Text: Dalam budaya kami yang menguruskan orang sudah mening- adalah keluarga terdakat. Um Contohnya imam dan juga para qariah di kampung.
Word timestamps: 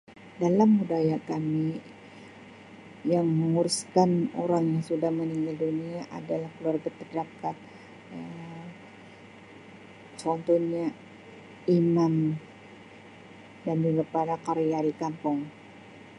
Dalam 0.41 0.69
budaya 0.81 1.17
kami 1.29 1.65
yang 3.13 3.27
menguruskan 3.41 4.09
orang 4.43 4.67
sudah 4.87 5.11
mening- 5.13 5.45
adalah 6.17 6.49
keluarga 6.57 6.89
terdakat. 6.99 7.55
Um 8.09 8.65
Contohnya 10.23 10.85
imam 11.77 12.15
dan 13.65 13.75
juga 13.85 14.03
para 14.15 14.35
qariah 14.45 14.81
di 14.89 14.93
kampung. 15.03 15.39